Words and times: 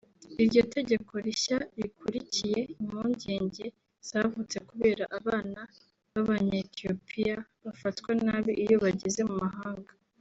Iryo 0.43 0.61
tegeko 0.75 1.13
rishya 1.25 1.57
rikurikiye 1.79 2.59
impungenge 2.79 3.65
zavutse 4.09 4.57
kubera 4.69 5.03
abana 5.17 5.61
b’abanyaethiopiya 6.13 7.35
bafatwa 7.65 8.11
nabi 8.25 8.51
iyo 8.63 8.75
bageze 8.83 9.21
mu 9.29 9.35
mahanga 9.45 9.91